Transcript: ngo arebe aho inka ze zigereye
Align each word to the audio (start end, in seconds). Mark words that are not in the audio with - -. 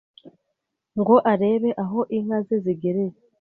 ngo 0.99 1.15
arebe 1.31 1.69
aho 1.83 1.99
inka 2.17 2.37
ze 2.47 2.55
zigereye 2.63 3.15